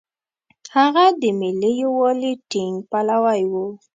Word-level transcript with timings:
هغه 0.75 1.05
د 1.21 1.23
ملي 1.39 1.71
یووالي 1.83 2.33
ټینګ 2.51 2.75
پلوی 2.89 3.41
و. 3.51 3.53